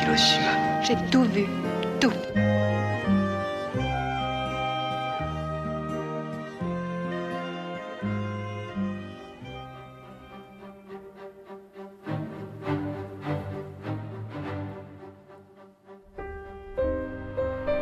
Hiroshima. 0.00 0.82
J'ai 0.82 0.96
tout 1.10 1.24
vu. 1.24 1.46
Tout. 2.00 2.12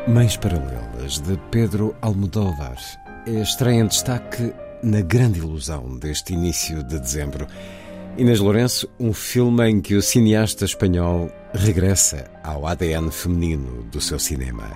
Mães 0.08 0.36
Paralelas, 0.36 1.20
de 1.20 1.38
Pedro 1.50 1.94
Almodóvar, 2.02 2.76
estreia 3.26 3.80
em 3.80 3.86
destaque 3.86 4.52
na 4.82 5.00
grande 5.00 5.38
ilusão 5.38 5.96
deste 5.98 6.34
início 6.34 6.82
de 6.82 6.98
dezembro. 6.98 7.46
Inês 8.18 8.40
Lourenço, 8.40 8.90
um 9.00 9.12
filme 9.14 9.66
em 9.70 9.80
que 9.80 9.94
o 9.94 10.02
cineasta 10.02 10.66
espanhol 10.66 11.30
regressa 11.54 12.30
ao 12.44 12.66
ADN 12.66 13.10
feminino 13.10 13.84
do 13.84 14.02
seu 14.02 14.18
cinema. 14.18 14.70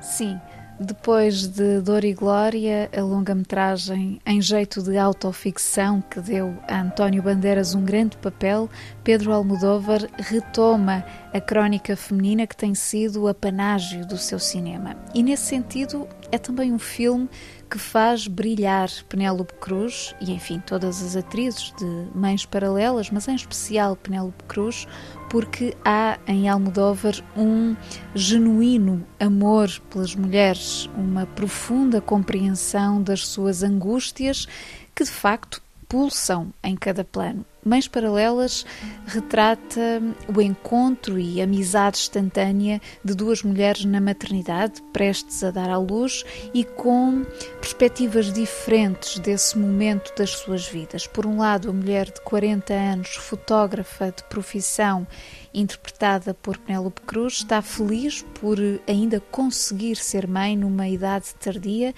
Sim, 0.00 0.38
depois 0.78 1.48
de 1.48 1.80
Dor 1.80 2.04
e 2.04 2.14
Glória, 2.14 2.88
a 2.96 3.00
longa-metragem 3.00 4.20
em 4.24 4.40
jeito 4.40 4.80
de 4.82 4.96
autoficção 4.96 6.00
que 6.00 6.20
deu 6.20 6.54
a 6.68 6.80
António 6.80 7.24
Bandeiras 7.24 7.74
um 7.74 7.82
grande 7.82 8.16
papel, 8.18 8.70
Pedro 9.02 9.32
Almodóvar 9.32 10.06
retoma 10.16 11.04
a 11.34 11.40
crónica 11.40 11.96
feminina 11.96 12.46
que 12.46 12.56
tem 12.56 12.72
sido 12.74 13.22
o 13.22 13.28
apanágio 13.28 14.06
do 14.06 14.16
seu 14.16 14.38
cinema. 14.38 14.94
E 15.12 15.24
nesse 15.24 15.46
sentido, 15.46 16.06
é 16.30 16.38
também 16.38 16.72
um 16.72 16.78
filme 16.78 17.28
que 17.70 17.78
faz 17.78 18.26
brilhar 18.26 18.88
Penélope 19.08 19.54
Cruz 19.54 20.14
e, 20.20 20.32
enfim, 20.32 20.60
todas 20.64 21.02
as 21.02 21.16
atrizes 21.16 21.72
de 21.78 22.06
Mães 22.14 22.46
Paralelas, 22.46 23.10
mas 23.10 23.26
em 23.28 23.34
especial 23.34 23.96
Penélope 23.96 24.44
Cruz, 24.44 24.86
porque 25.28 25.76
há 25.84 26.18
em 26.26 26.48
Almodóvar 26.48 27.14
um 27.36 27.76
genuíno 28.14 29.06
amor 29.18 29.68
pelas 29.90 30.14
mulheres, 30.14 30.88
uma 30.96 31.26
profunda 31.26 32.00
compreensão 32.00 33.02
das 33.02 33.26
suas 33.26 33.62
angústias 33.62 34.46
que, 34.94 35.04
de 35.04 35.10
facto, 35.10 35.60
pulsam 35.88 36.52
em 36.62 36.76
cada 36.76 37.04
plano. 37.04 37.44
Mães 37.64 37.88
Paralelas 37.88 38.64
retrata 39.06 40.00
o 40.32 40.40
encontro 40.40 41.18
e 41.18 41.42
amizade 41.42 41.98
instantânea 41.98 42.80
de 43.04 43.12
duas 43.12 43.42
mulheres 43.42 43.84
na 43.84 44.00
maternidade, 44.00 44.80
prestes 44.92 45.42
a 45.42 45.50
dar 45.50 45.68
à 45.68 45.76
luz 45.76 46.24
e 46.54 46.62
com 46.62 47.24
perspectivas 47.60 48.32
diferentes 48.32 49.18
desse 49.18 49.58
momento 49.58 50.14
das 50.16 50.30
suas 50.30 50.64
vidas. 50.68 51.08
Por 51.08 51.26
um 51.26 51.38
lado, 51.38 51.68
a 51.68 51.72
mulher 51.72 52.06
de 52.06 52.20
40 52.20 52.72
anos, 52.72 53.16
fotógrafa 53.16 54.12
de 54.16 54.22
profissão, 54.24 55.04
interpretada 55.52 56.34
por 56.34 56.58
Penélope 56.58 57.00
Cruz, 57.02 57.38
está 57.38 57.60
feliz 57.60 58.24
por 58.40 58.58
ainda 58.86 59.18
conseguir 59.18 59.96
ser 59.96 60.28
mãe 60.28 60.56
numa 60.56 60.88
idade 60.88 61.34
tardia 61.34 61.92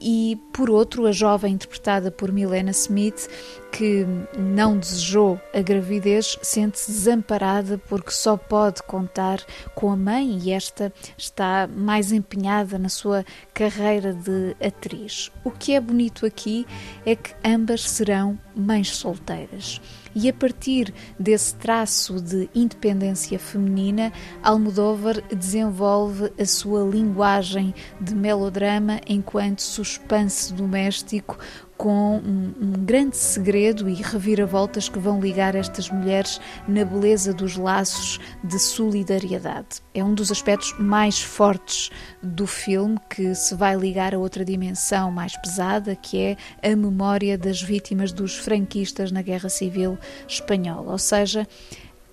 e, 0.00 0.38
por 0.52 0.70
outro, 0.70 1.06
a 1.06 1.12
jovem 1.12 1.54
interpretada 1.54 2.10
por 2.10 2.32
Milena 2.32 2.72
Smith, 2.72 3.28
que 3.72 4.06
não 4.36 4.78
desejou 4.78 5.40
a 5.52 5.60
gravidez, 5.60 6.38
sente-se 6.42 6.90
desamparada 6.90 7.78
porque 7.88 8.10
só 8.10 8.36
pode 8.36 8.82
contar 8.82 9.40
com 9.74 9.90
a 9.90 9.96
mãe 9.96 10.38
e 10.42 10.52
esta 10.52 10.92
está 11.16 11.68
mais 11.68 12.12
empenhada 12.12 12.78
na 12.78 12.88
sua 12.88 13.24
carreira 13.54 14.12
de 14.12 14.56
atriz. 14.60 15.30
O 15.44 15.50
que 15.50 15.74
é 15.74 15.80
bonito 15.80 16.26
aqui 16.26 16.66
é 17.06 17.14
que 17.14 17.32
ambas 17.44 17.88
serão 17.88 18.36
mães 18.54 18.90
solteiras. 18.96 19.80
E 20.12 20.28
a 20.28 20.32
partir 20.32 20.92
desse 21.18 21.54
traço 21.54 22.20
de 22.20 22.50
independência 22.54 23.38
feminina, 23.38 24.12
Almodóvar 24.42 25.22
desenvolve 25.32 26.32
a 26.38 26.44
sua 26.44 26.82
linguagem 26.84 27.72
de 28.00 28.14
melodrama 28.14 29.00
enquanto 29.06 29.62
suspense 29.62 30.52
doméstico 30.52 31.38
com 31.76 32.16
um, 32.18 32.54
um, 32.60 32.72
grande 32.84 33.16
segredo 33.16 33.88
e 33.88 33.94
reviravoltas 33.94 34.88
que 34.88 34.98
vão 34.98 35.20
ligar 35.20 35.54
estas 35.54 35.90
mulheres 35.90 36.40
na 36.68 36.84
beleza 36.84 37.32
dos 37.32 37.56
laços 37.56 38.20
de 38.42 38.58
solidariedade. 38.58 39.82
É 39.92 40.02
um 40.02 40.14
dos 40.14 40.30
aspectos 40.30 40.74
mais 40.78 41.20
fortes 41.20 41.90
do 42.22 42.46
filme 42.46 42.98
que 43.10 43.34
se 43.34 43.54
vai 43.54 43.76
ligar 43.76 44.14
a 44.14 44.18
outra 44.18 44.44
dimensão 44.44 45.10
mais 45.10 45.36
pesada, 45.36 45.96
que 45.96 46.20
é 46.20 46.36
a 46.62 46.76
memória 46.76 47.36
das 47.36 47.60
vítimas 47.60 48.12
dos 48.12 48.36
franquistas 48.36 49.10
na 49.10 49.22
Guerra 49.22 49.48
Civil 49.48 49.98
Espanhola. 50.28 50.92
Ou 50.92 50.98
seja, 50.98 51.46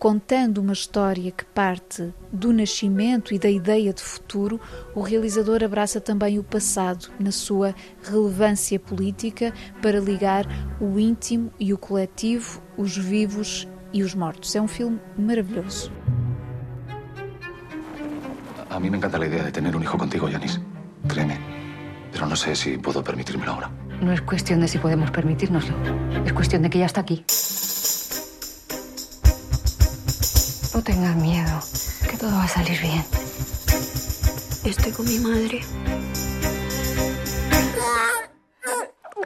contando 0.01 0.57
uma 0.57 0.73
história 0.73 1.29
que 1.29 1.45
parte 1.45 2.12
do 2.31 2.51
nascimento 2.51 3.35
e 3.35 3.38
da 3.38 3.51
ideia 3.51 3.94
de 3.94 4.01
futuro, 4.01 4.59
o 4.95 5.01
realizador 5.01 5.63
abraça 5.63 6.01
também 6.01 6.39
o 6.39 6.44
passado 6.44 7.12
na 7.19 7.31
sua 7.31 7.75
relevância 8.01 8.79
política 8.79 9.53
para 9.79 10.00
ligar 10.00 10.47
o 10.79 10.97
íntimo 10.97 11.53
e 11.59 11.72
o 11.72 11.78
coletivo, 11.78 12.63
os 12.75 12.97
vivos 12.97 13.67
e 13.94 14.01
os 14.01 14.16
mortos. 14.16 14.56
É 14.56 14.61
um 14.61 14.67
filme 14.67 15.00
maravilhoso. 15.16 15.91
A 18.72 18.79
mí 18.79 18.90
me 18.90 18.97
encanta 18.97 19.19
la 19.19 19.28
idea 19.28 19.44
de 19.44 19.51
tener 19.51 19.75
un 19.75 19.84
hijo 19.84 20.00
contigo, 20.00 20.28
Yanis. 20.28 20.59
Créeme. 21.07 21.38
Pero 22.11 22.25
no 22.25 22.35
sé 22.35 22.56
si 22.56 22.79
puedo 22.79 23.03
permitírmelo 23.03 23.51
ahora. 23.51 23.69
No 24.01 24.11
es 24.11 24.22
cuestión 24.22 24.61
de 24.61 24.67
si 24.67 24.79
podemos 24.79 25.11
permitírnoslo. 25.11 25.75
Es 26.25 26.34
cuestión 26.34 26.63
de 26.63 26.72
que 26.72 26.79
ya 26.79 26.88
está 26.88 27.01
aquí. 27.01 27.23
No 30.81 30.85
tengas 30.85 31.15
miedo, 31.15 31.59
que 32.09 32.17
todo 32.17 32.31
va 32.31 32.45
a 32.45 32.47
salir 32.47 32.81
bien. 32.81 33.05
Estoy 34.63 34.91
con 34.91 35.05
mi 35.05 35.19
madre. 35.19 35.61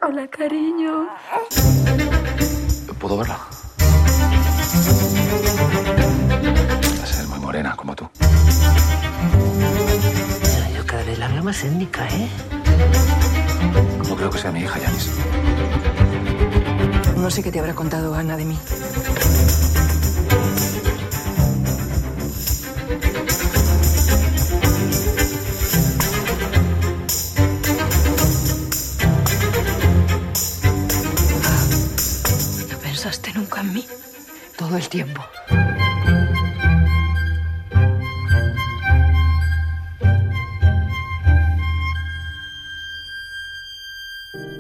Hola, 0.02 0.28
cariño. 0.28 1.08
¿Puedo 3.00 3.20
verla? 3.20 3.40
Va 7.00 7.04
a 7.04 7.08
ser 7.08 7.26
muy 7.28 7.40
morena, 7.40 7.74
como 7.78 7.96
tú. 7.96 8.10
Yo 10.76 10.86
cada 10.86 11.04
vez 11.04 11.18
la 11.18 11.30
veo 11.30 11.42
más 11.42 11.64
étnica, 11.64 12.06
¿eh? 12.10 12.30
No 14.06 14.16
creo 14.18 14.30
que 14.30 14.40
sea 14.40 14.52
mi 14.52 14.60
hija, 14.60 14.78
Yanis. 14.78 15.10
No 17.16 17.32
sé 17.32 17.42
qué 17.42 17.50
te 17.50 17.62
habrá 17.62 17.74
contado 17.74 18.14
Ana 18.14 18.36
de 18.36 18.44
mí. 18.44 18.60
Tiempo. 34.96 35.22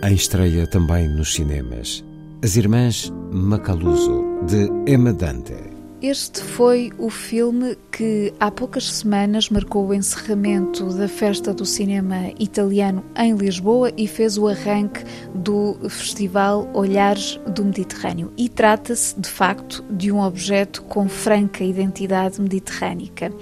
Em 0.03 0.13
estreia 0.13 0.67
também 0.67 1.07
nos 1.07 1.33
cinemas, 1.33 2.03
As 2.43 2.57
Irmãs 2.57 3.11
Macaluso, 3.31 4.45
de 4.45 4.69
Emma 4.91 5.13
Dante. 5.13 5.74
Este 6.07 6.39
foi 6.39 6.91
o 6.99 7.09
filme 7.09 7.75
que 7.91 8.31
há 8.39 8.51
poucas 8.51 8.91
semanas 8.91 9.49
marcou 9.49 9.87
o 9.87 9.93
encerramento 9.93 10.93
da 10.93 11.07
Festa 11.07 11.51
do 11.51 11.65
Cinema 11.65 12.29
Italiano 12.37 13.03
em 13.17 13.33
Lisboa 13.33 13.91
e 13.97 14.07
fez 14.07 14.37
o 14.37 14.47
arranque 14.47 15.03
do 15.33 15.75
Festival 15.89 16.69
Olhares 16.75 17.39
do 17.47 17.65
Mediterrâneo. 17.65 18.31
E 18.37 18.47
trata-se, 18.47 19.19
de 19.19 19.27
facto, 19.27 19.83
de 19.89 20.11
um 20.11 20.21
objeto 20.21 20.83
com 20.83 21.09
franca 21.09 21.63
identidade 21.63 22.39
mediterrânica. 22.39 23.33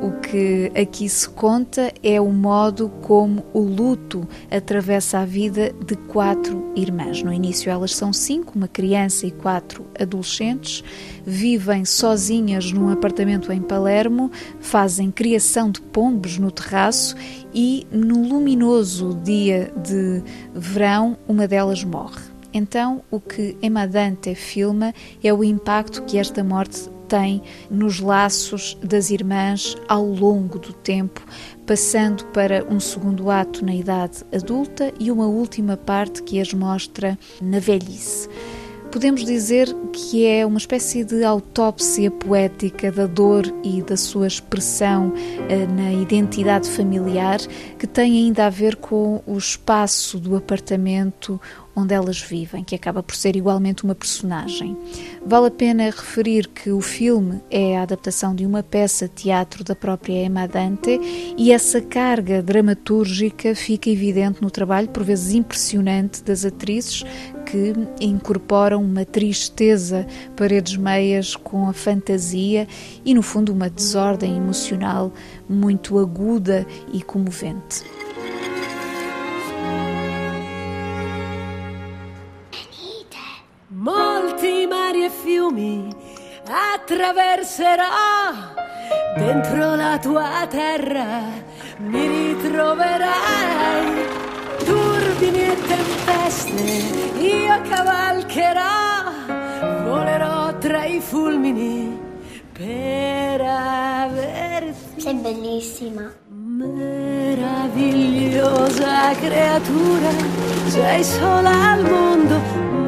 O 0.00 0.12
que 0.20 0.70
aqui 0.80 1.08
se 1.08 1.28
conta 1.28 1.92
é 2.04 2.20
o 2.20 2.30
modo 2.30 2.88
como 3.02 3.44
o 3.52 3.58
luto 3.58 4.28
atravessa 4.48 5.18
a 5.18 5.24
vida 5.24 5.74
de 5.84 5.96
quatro 5.96 6.70
irmãs. 6.76 7.20
No 7.20 7.32
início, 7.32 7.68
elas 7.68 7.96
são 7.96 8.12
cinco, 8.12 8.52
uma 8.54 8.68
criança 8.68 9.26
e 9.26 9.32
quatro 9.32 9.84
adolescentes 9.98 10.84
vivem 11.24 11.84
sozinhas 12.12 12.70
num 12.70 12.90
apartamento 12.90 13.50
em 13.50 13.62
Palermo, 13.62 14.30
fazem 14.60 15.10
criação 15.10 15.70
de 15.70 15.80
pombos 15.80 16.36
no 16.36 16.50
terraço 16.50 17.16
e, 17.54 17.86
no 17.90 18.28
luminoso 18.28 19.18
dia 19.24 19.72
de 19.74 20.22
verão, 20.54 21.16
uma 21.26 21.48
delas 21.48 21.82
morre. 21.82 22.20
Então, 22.52 23.00
o 23.10 23.18
que 23.18 23.56
Emma 23.62 23.86
Dante 23.86 24.34
filma 24.34 24.92
é 25.24 25.32
o 25.32 25.42
impacto 25.42 26.02
que 26.02 26.18
esta 26.18 26.44
morte 26.44 26.90
tem 27.08 27.42
nos 27.70 27.98
laços 27.98 28.76
das 28.82 29.08
irmãs 29.08 29.74
ao 29.88 30.04
longo 30.04 30.58
do 30.58 30.74
tempo, 30.74 31.24
passando 31.66 32.26
para 32.26 32.62
um 32.68 32.78
segundo 32.78 33.30
ato 33.30 33.64
na 33.64 33.74
idade 33.74 34.22
adulta 34.34 34.92
e 35.00 35.10
uma 35.10 35.26
última 35.26 35.78
parte 35.78 36.22
que 36.22 36.38
as 36.38 36.52
mostra 36.52 37.18
na 37.40 37.58
velhice. 37.58 38.28
Podemos 38.92 39.24
dizer 39.24 39.74
que 39.90 40.26
é 40.26 40.44
uma 40.44 40.58
espécie 40.58 41.02
de 41.02 41.24
autópsia 41.24 42.10
poética 42.10 42.92
da 42.92 43.06
dor 43.06 43.44
e 43.64 43.80
da 43.80 43.96
sua 43.96 44.26
expressão 44.26 45.14
eh, 45.48 45.66
na 45.66 45.90
identidade 45.94 46.68
familiar, 46.68 47.40
que 47.78 47.86
tem 47.86 48.18
ainda 48.18 48.44
a 48.44 48.50
ver 48.50 48.76
com 48.76 49.22
o 49.26 49.38
espaço 49.38 50.18
do 50.18 50.36
apartamento 50.36 51.40
onde 51.74 51.94
elas 51.94 52.20
vivem, 52.20 52.62
que 52.62 52.74
acaba 52.74 53.02
por 53.02 53.16
ser 53.16 53.36
igualmente 53.36 53.84
uma 53.84 53.94
personagem. 53.94 54.76
Vale 55.24 55.46
a 55.46 55.50
pena 55.50 55.84
referir 55.84 56.48
que 56.48 56.70
o 56.70 56.80
filme 56.80 57.40
é 57.50 57.76
a 57.78 57.82
adaptação 57.82 58.34
de 58.34 58.44
uma 58.44 58.62
peça 58.62 59.08
teatro 59.08 59.64
da 59.64 59.74
própria 59.74 60.24
Emma 60.24 60.46
Dante 60.46 61.00
e 61.36 61.52
essa 61.52 61.80
carga 61.80 62.42
dramatúrgica 62.42 63.54
fica 63.54 63.88
evidente 63.88 64.42
no 64.42 64.50
trabalho, 64.50 64.88
por 64.88 65.02
vezes 65.02 65.34
impressionante, 65.34 66.22
das 66.22 66.44
atrizes 66.44 67.04
que 67.46 67.74
incorporam 68.00 68.82
uma 68.82 69.04
tristeza, 69.04 70.06
paredes 70.36 70.76
meias 70.76 71.36
com 71.36 71.68
a 71.68 71.72
fantasia 71.72 72.66
e, 73.04 73.14
no 73.14 73.22
fundo, 73.22 73.52
uma 73.52 73.68
desordem 73.68 74.36
emocional 74.36 75.12
muito 75.48 75.98
aguda 75.98 76.66
e 76.92 77.02
comovente. 77.02 77.84
Fiumi 85.22 85.88
attraverserò 86.48 87.84
dentro 89.16 89.76
la 89.76 89.98
tua 89.98 90.46
terra, 90.48 91.20
mi 91.78 92.06
ritroverai. 92.06 94.20
Turbini 94.64 95.42
e 95.42 95.56
tempeste, 95.66 96.62
io 97.20 97.60
cavalcherò, 97.68 99.10
volerò 99.84 100.56
tra 100.58 100.84
i 100.84 101.00
fulmini 101.00 102.00
per 102.52 103.40
averti. 103.40 105.00
Sei 105.00 105.14
bellissima. 105.14 106.12
Meravigliosa 106.28 109.14
creatura, 109.20 110.10
sei 110.66 111.04
sola 111.04 111.72
al 111.72 111.82
mondo, 111.82 112.40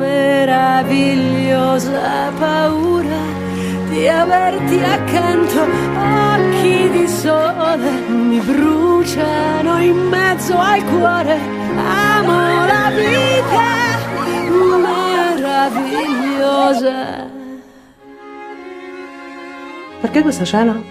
meravigliosa 0.04 2.30
paura 2.38 3.22
di 3.90 4.06
averti 4.08 4.78
accanto, 4.82 5.60
occhi 5.62 6.90
di 6.90 7.06
sole 7.08 7.90
mi 8.08 8.38
bruciano 8.40 9.80
in 9.80 9.96
mezzo 10.08 10.58
al 10.58 10.82
cuore, 10.84 11.38
amo 11.76 12.66
la 12.66 12.90
vita 12.94 13.98
meravigliosa. 14.86 17.30
Perché 20.00 20.22
questa 20.22 20.44
scena? 20.44 20.82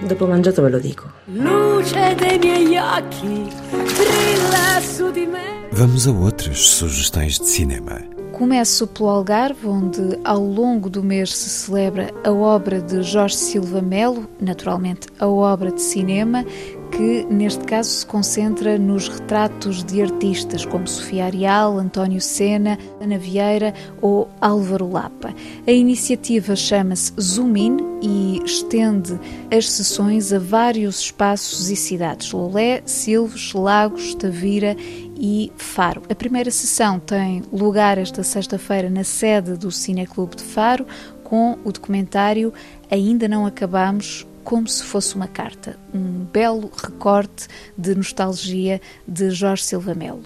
Dopo 0.00 0.26
mangiato 0.26 0.62
ve 0.62 0.70
lo 0.70 0.78
dico. 0.78 1.10
Luce 1.26 2.14
dei 2.16 2.38
miei 2.38 2.78
occhi, 2.78 3.52
brilla 3.70 4.80
su 4.80 5.10
di 5.10 5.26
me. 5.26 5.58
Vamos 5.72 6.06
a 6.06 6.10
outras 6.10 6.58
sugestões 6.58 7.38
de 7.38 7.46
cinema. 7.46 8.00
Começo 8.40 8.86
pelo 8.86 9.10
Algarve, 9.10 9.66
onde 9.66 10.18
ao 10.24 10.42
longo 10.42 10.88
do 10.88 11.02
mês 11.02 11.36
se 11.36 11.50
celebra 11.50 12.10
a 12.24 12.32
obra 12.32 12.80
de 12.80 13.02
Jorge 13.02 13.36
Silva 13.36 13.82
Melo, 13.82 14.26
naturalmente 14.40 15.08
a 15.18 15.28
obra 15.28 15.70
de 15.70 15.82
cinema, 15.82 16.42
que 16.90 17.24
neste 17.30 17.64
caso 17.64 17.90
se 17.90 18.06
concentra 18.06 18.78
nos 18.78 19.08
retratos 19.08 19.82
de 19.84 20.02
artistas 20.02 20.64
como 20.64 20.86
Sofia 20.86 21.26
Arial, 21.26 21.78
António 21.78 22.20
Sena, 22.20 22.78
Ana 23.00 23.18
Vieira 23.18 23.72
ou 24.00 24.28
Álvaro 24.40 24.90
Lapa. 24.90 25.34
A 25.66 25.70
iniciativa 25.70 26.54
chama-se 26.54 27.12
Zoom 27.20 27.56
In 27.56 27.76
e 28.02 28.40
estende 28.44 29.18
as 29.50 29.70
sessões 29.70 30.32
a 30.32 30.38
vários 30.38 31.00
espaços 31.00 31.70
e 31.70 31.76
cidades: 31.76 32.32
Lolé, 32.32 32.82
Silves, 32.84 33.52
Lagos, 33.52 34.14
Tavira 34.14 34.76
e 35.16 35.52
Faro. 35.56 36.02
A 36.10 36.14
primeira 36.14 36.50
sessão 36.50 36.98
tem 36.98 37.42
lugar 37.52 37.98
esta 37.98 38.22
sexta-feira 38.22 38.88
na 38.88 39.04
sede 39.04 39.56
do 39.56 39.70
Cineclube 39.70 40.36
de 40.36 40.42
Faro, 40.42 40.86
com 41.22 41.58
o 41.64 41.70
documentário 41.70 42.52
Ainda 42.90 43.28
Não 43.28 43.46
Acabamos 43.46 44.26
como 44.44 44.66
se 44.68 44.82
fosse 44.82 45.14
uma 45.14 45.28
carta, 45.28 45.78
um 45.94 46.24
belo 46.32 46.70
recorte 46.76 47.48
de 47.76 47.94
nostalgia 47.94 48.80
de 49.06 49.30
Jorge 49.30 49.64
Silva 49.64 49.94
Melo. 49.94 50.22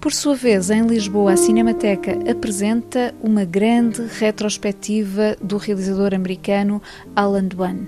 Por 0.00 0.12
sua 0.12 0.34
vez, 0.36 0.70
em 0.70 0.86
Lisboa, 0.86 1.32
a 1.32 1.36
Cinemateca 1.36 2.12
apresenta 2.30 3.12
uma 3.20 3.44
grande 3.44 4.02
retrospectiva 4.18 5.36
do 5.42 5.56
realizador 5.56 6.14
americano 6.14 6.80
Alan 7.16 7.46
Dwan. 7.46 7.78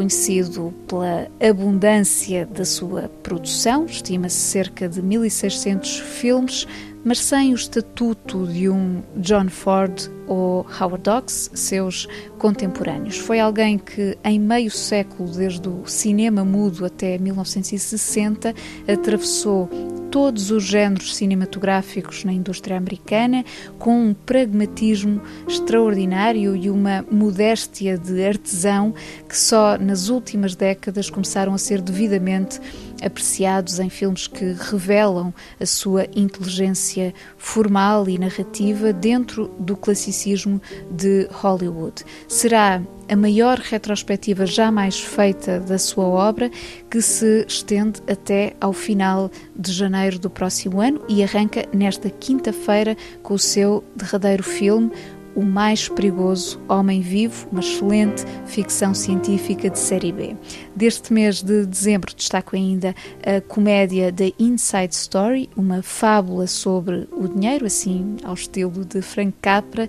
Conhecido 0.00 0.72
pela 0.88 1.28
abundância 1.46 2.46
da 2.46 2.64
sua 2.64 3.10
produção, 3.22 3.84
estima-se 3.84 4.38
cerca 4.38 4.88
de 4.88 5.02
1600 5.02 5.98
filmes, 5.98 6.66
mas 7.04 7.18
sem 7.18 7.52
o 7.52 7.54
estatuto 7.54 8.46
de 8.46 8.70
um 8.70 9.02
John 9.16 9.50
Ford 9.50 10.10
ou 10.26 10.64
Howard 10.80 11.06
Hawks, 11.06 11.50
seus 11.52 12.08
contemporâneos. 12.38 13.18
Foi 13.18 13.40
alguém 13.40 13.76
que, 13.76 14.16
em 14.24 14.40
meio 14.40 14.70
século, 14.70 15.30
desde 15.30 15.68
o 15.68 15.86
cinema 15.86 16.46
mudo 16.46 16.86
até 16.86 17.18
1960, 17.18 18.54
atravessou 18.88 19.68
todos 20.10 20.50
os 20.50 20.64
géneros 20.64 21.14
cinematográficos 21.14 22.24
na 22.24 22.32
indústria 22.32 22.76
americana 22.76 23.44
com 23.78 24.06
um 24.06 24.12
pragmatismo 24.14 25.22
extraordinário 25.48 26.56
e 26.56 26.68
uma 26.68 27.04
modéstia 27.10 27.96
de 27.96 28.24
artesão 28.24 28.92
que 29.28 29.36
só 29.36 29.78
nas 29.78 30.08
últimas 30.08 30.56
décadas 30.56 31.08
começaram 31.08 31.54
a 31.54 31.58
ser 31.58 31.80
devidamente 31.80 32.60
apreciados 33.02 33.78
em 33.78 33.88
filmes 33.88 34.26
que 34.26 34.52
revelam 34.52 35.32
a 35.58 35.66
sua 35.66 36.06
inteligência 36.14 37.14
formal 37.36 38.08
e 38.08 38.18
narrativa 38.18 38.92
dentro 38.92 39.48
do 39.58 39.76
classicismo 39.76 40.60
de 40.90 41.28
Hollywood. 41.30 42.04
Será 42.28 42.82
a 43.10 43.16
maior 43.16 43.58
retrospectiva 43.58 44.46
jamais 44.46 45.00
feita 45.00 45.58
da 45.58 45.78
sua 45.78 46.04
obra, 46.04 46.48
que 46.88 47.02
se 47.02 47.44
estende 47.48 48.00
até 48.08 48.54
ao 48.60 48.72
final 48.72 49.30
de 49.56 49.72
janeiro 49.72 50.18
do 50.18 50.30
próximo 50.30 50.80
ano 50.80 51.02
e 51.08 51.22
arranca 51.22 51.64
nesta 51.72 52.08
quinta-feira 52.08 52.96
com 53.22 53.34
o 53.34 53.38
seu 53.38 53.82
derradeiro 53.96 54.44
filme, 54.44 54.92
o 55.40 55.42
Mais 55.42 55.88
Perigoso 55.88 56.60
Homem 56.68 57.00
Vivo, 57.00 57.48
uma 57.50 57.60
excelente 57.60 58.24
ficção 58.44 58.92
científica 58.92 59.70
de 59.70 59.78
série 59.78 60.12
B. 60.12 60.36
Deste 60.76 61.14
mês 61.14 61.42
de 61.42 61.64
dezembro 61.64 62.14
destaco 62.14 62.54
ainda 62.54 62.94
a 63.24 63.40
comédia 63.40 64.12
The 64.12 64.32
Inside 64.38 64.94
Story, 64.94 65.48
uma 65.56 65.82
fábula 65.82 66.46
sobre 66.46 67.08
o 67.10 67.26
dinheiro, 67.26 67.64
assim 67.64 68.16
ao 68.22 68.34
estilo 68.34 68.84
de 68.84 69.00
Frank 69.00 69.32
Capra, 69.40 69.88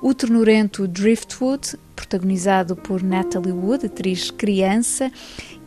o 0.00 0.14
ternurento 0.14 0.86
Driftwood, 0.86 1.76
protagonizado 1.96 2.76
por 2.76 3.02
Natalie 3.02 3.52
Wood, 3.52 3.86
atriz 3.86 4.30
criança, 4.30 5.10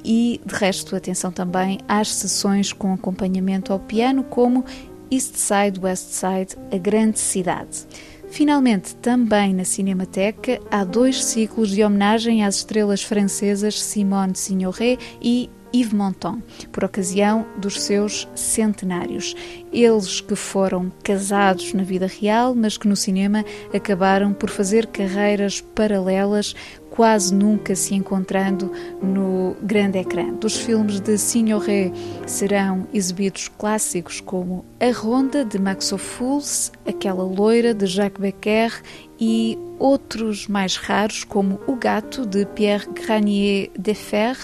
e 0.02 0.40
de 0.46 0.56
resto 0.56 0.96
atenção 0.96 1.30
também 1.30 1.80
às 1.90 2.08
sessões 2.14 2.72
com 2.72 2.94
acompanhamento 2.94 3.74
ao 3.74 3.80
piano 3.80 4.24
como 4.24 4.64
East 5.12 5.36
Side, 5.36 5.80
West 5.82 6.12
Side, 6.12 6.56
a 6.72 6.78
grande 6.78 7.20
cidade. 7.20 7.86
Finalmente, 8.30 8.96
também 8.96 9.54
na 9.54 9.64
Cinemateca, 9.64 10.60
há 10.70 10.84
dois 10.84 11.24
ciclos 11.24 11.70
de 11.70 11.84
homenagem 11.84 12.44
às 12.44 12.58
estrelas 12.58 13.02
francesas 13.02 13.82
Simone 13.82 14.36
Signoret 14.36 15.00
e 15.22 15.50
Yves 15.76 15.92
Montand, 15.94 16.42
por 16.72 16.86
ocasião 16.86 17.46
dos 17.58 17.82
seus 17.82 18.28
centenários. 18.34 19.36
Eles 19.74 20.22
que 20.22 20.36
foram 20.36 20.90
casados 21.04 21.74
na 21.74 21.84
vida 21.84 22.08
real, 22.08 22.56
mas 22.56 22.78
que 22.78 22.88
no 22.88 22.96
cinema 22.96 23.44
acabaram 23.74 24.34
por 24.34 24.50
fazer 24.50 24.88
carreiras 24.88 25.60
paralelas 25.60 26.56
quase 26.96 27.34
nunca 27.34 27.76
se 27.76 27.94
encontrando 27.94 28.72
no 29.02 29.56
grande 29.62 30.00
ecrã. 30.00 30.34
Dos 30.34 30.56
filmes 30.56 31.00
de 31.00 31.18
Signoret 31.18 31.92
serão 32.26 32.88
exibidos 32.94 33.50
clássicos 33.50 34.22
como 34.22 34.64
A 34.80 34.92
Ronda 34.92 35.44
de 35.44 35.60
Max 35.60 35.92
Ophuls, 35.92 36.72
Aquela 36.88 37.24
Loira 37.24 37.74
de 37.74 37.86
Jacques 37.86 38.22
Becker 38.22 38.82
e 39.20 39.58
outros 39.78 40.48
mais 40.48 40.76
raros, 40.76 41.24
como 41.24 41.60
O 41.68 41.76
Gato, 41.76 42.26
de 42.26 42.46
Pierre 42.46 42.88
Granier 42.94 43.70
Defer, 43.78 44.38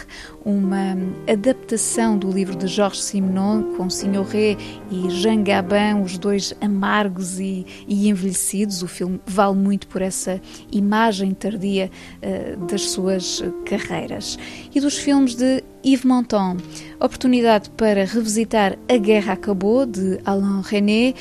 uma 0.43 0.97
adaptação 1.27 2.17
do 2.17 2.31
livro 2.31 2.55
de 2.55 2.67
Georges 2.67 3.03
Simenon, 3.03 3.75
com 3.75 3.89
Signoret 3.89 4.57
e 4.89 5.09
Jean 5.09 5.43
Gabin, 5.43 6.01
os 6.03 6.17
dois 6.17 6.53
amargos 6.59 7.39
e, 7.39 7.65
e, 7.87 8.09
envelhecidos. 8.09 8.81
O 8.81 8.87
filme 8.87 9.21
vale 9.25 9.55
muito 9.55 9.87
por 9.87 10.01
essa 10.01 10.41
imagem 10.71 11.33
tardia 11.33 11.89
uh, 12.21 12.65
das 12.65 12.89
suas 12.89 13.43
carreiras. 13.65 14.37
E 14.73 14.79
dos 14.79 14.97
filmes 14.97 15.35
de 15.35 15.63
Yves 15.85 16.05
Montand, 16.05 16.57
oportunidade 16.99 17.69
para 17.71 18.05
revisitar 18.05 18.77
A 18.89 18.97
Guerra 18.97 19.33
Acabou, 19.33 19.85
de 19.85 20.19
Alain 20.25 20.61
René, 20.61 21.13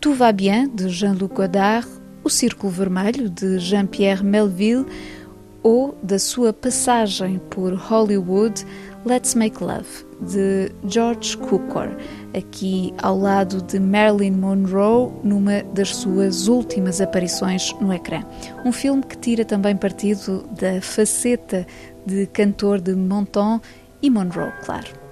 Tout 0.00 0.14
va 0.14 0.32
bien, 0.32 0.66
de 0.74 0.88
Jean-Luc 0.88 1.34
Godard, 1.34 1.86
o 2.22 2.30
Círculo 2.30 2.72
Vermelho, 2.72 3.28
de 3.28 3.58
Jean-Pierre 3.58 4.24
Melville, 4.24 4.86
ou 5.62 5.96
da 6.02 6.18
sua 6.18 6.52
passagem 6.52 7.40
por 7.50 7.74
Hollywood, 7.74 8.64
Let's 9.04 9.34
Make 9.34 9.62
Love, 9.62 10.06
de 10.20 10.72
George 10.86 11.36
Cukor, 11.36 11.88
aqui 12.36 12.92
ao 12.98 13.18
lado 13.18 13.62
de 13.62 13.78
Marilyn 13.78 14.32
Monroe, 14.32 15.12
numa 15.22 15.62
das 15.74 15.96
suas 15.96 16.48
últimas 16.48 17.00
aparições 17.00 17.74
no 17.80 17.92
ecrã. 17.92 18.22
Um 18.64 18.72
filme 18.72 19.02
que 19.02 19.16
tira 19.16 19.44
também 19.44 19.76
partido 19.76 20.44
da 20.58 20.80
faceta 20.80 21.66
de 22.06 22.26
cantor 22.26 22.80
de 22.80 22.94
Monton 22.94 23.60
e 24.02 24.10
Monroe, 24.10 24.52
claro. 24.64 25.09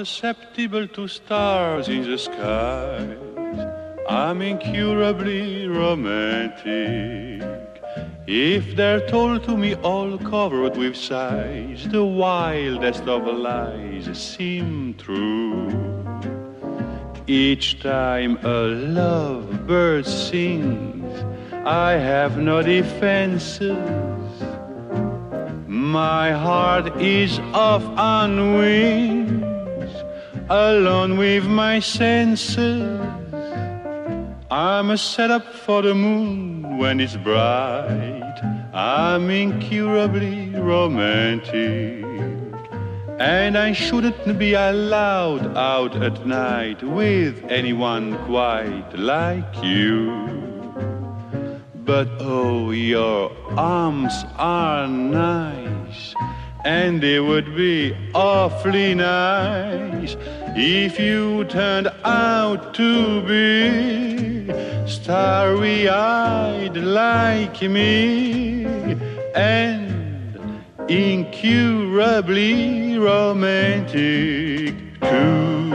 Susceptible 0.00 0.88
to 0.88 1.06
stars 1.06 1.88
in 1.88 2.02
the 2.10 2.16
skies. 2.16 3.58
I'm 4.08 4.40
incurably 4.40 5.68
romantic. 5.68 7.42
If 8.26 8.76
they're 8.76 9.06
told 9.08 9.44
to 9.44 9.58
me 9.58 9.74
all 9.90 10.16
covered 10.16 10.78
with 10.78 10.96
sighs, 10.96 11.86
the 11.88 12.02
wildest 12.02 13.02
of 13.02 13.26
lies 13.26 14.06
seem 14.18 14.94
true. 14.94 15.68
Each 17.26 17.78
time 17.80 18.38
a 18.38 18.60
lovebird 19.00 20.06
sings, 20.06 21.12
I 21.66 21.92
have 21.92 22.38
no 22.38 22.62
defenses. 22.62 23.76
My 25.68 26.32
heart 26.32 26.86
is 27.00 27.38
off 27.52 27.84
on 27.98 28.54
wings, 28.56 29.19
alone 30.50 31.16
with 31.16 31.46
my 31.46 31.78
senses. 31.78 33.00
I'm 34.50 34.90
a 34.90 34.98
setup 34.98 35.54
for 35.54 35.80
the 35.80 35.94
moon 35.94 36.76
when 36.76 36.98
it's 36.98 37.16
bright. 37.16 38.34
I'm 38.74 39.30
incurably 39.30 40.50
romantic. 40.50 42.04
And 43.20 43.56
I 43.56 43.70
shouldn't 43.70 44.38
be 44.40 44.54
allowed 44.54 45.56
out 45.56 45.94
at 46.02 46.26
night 46.26 46.82
with 46.82 47.44
anyone 47.48 48.18
quite 48.24 48.92
like 48.94 49.62
you. 49.62 50.10
But 51.84 52.08
oh, 52.18 52.72
your 52.72 53.30
arms 53.56 54.24
are 54.36 54.88
nice, 54.88 56.14
and 56.64 57.00
they 57.00 57.20
would 57.20 57.54
be 57.56 57.94
awfully 58.14 58.94
nice 58.94 60.16
if 60.56 60.98
you 60.98 61.44
turned 61.44 61.88
out 62.04 62.74
to 62.74 63.22
be 63.22 64.52
starry 64.86 65.88
eyed 65.88 66.76
like 66.76 67.62
me 67.62 68.64
and 69.34 70.38
incurably 70.88 72.98
romantic 72.98 74.74
too. 75.00 75.72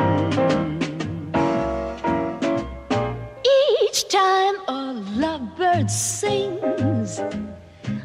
Each 3.81 4.07
time 4.09 4.55
a 4.67 4.93
lovebird 5.15 5.89
sings, 5.89 7.21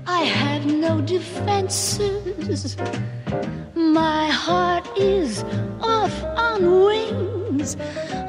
I 0.06 0.22
have 0.22 0.66
no 0.66 1.00
defenses. 1.00 2.76
My 3.74 4.28
heart 4.28 4.86
is 4.96 5.44
off 6.10 6.24
on 6.38 6.84
wings, 6.84 7.76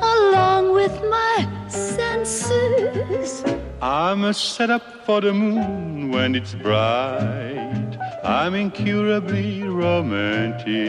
along 0.01 0.73
with 0.73 0.93
my 1.09 1.47
senses. 1.67 3.43
I'm 3.81 4.23
a 4.23 4.33
setup 4.33 5.05
for 5.05 5.21
the 5.21 5.33
moon 5.33 6.11
when 6.11 6.35
it's 6.35 6.53
bright. 6.53 7.97
I'm 8.23 8.53
incurably 8.53 9.63
romantic. 9.63 10.79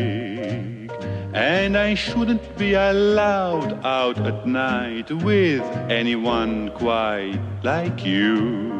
And 1.35 1.79
I 1.79 1.95
shouldn't 1.95 2.59
be 2.59 2.75
allowed 2.75 3.83
out 3.87 4.19
at 4.19 4.47
night 4.47 5.11
with 5.11 5.63
anyone 5.89 6.71
quite 6.73 7.41
like 7.63 8.05
you. 8.05 8.71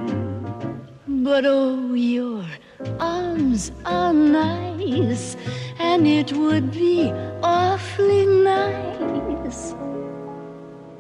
But 1.09 1.47
oh, 1.47 1.95
your 1.95 2.45
arms 3.01 3.73
are 3.85 4.13
nice, 4.13 5.37
and 5.79 6.07
it 6.07 6.33
would 6.33 6.71
be 6.71 7.11
awfully 7.43 8.27
nice. 8.27 9.75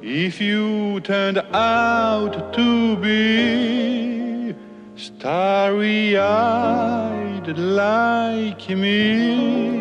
If 0.02 0.40
you 0.40 1.00
turned 1.00 1.38
out 1.52 2.52
to 2.54 2.96
be 2.96 4.54
starry 4.96 6.16
eyed 6.16 7.56
like 7.56 8.68
me 8.70 9.80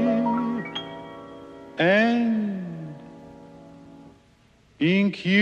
and 1.78 2.96
incurably 4.80 5.42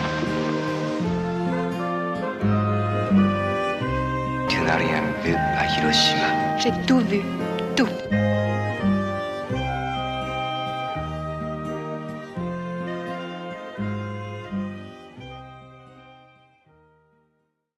J'ai 6.61 6.71
tout 6.85 6.99
vu. 6.99 7.21